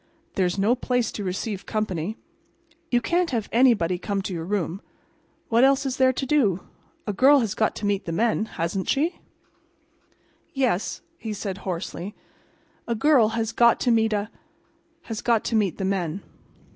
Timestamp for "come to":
3.99-4.33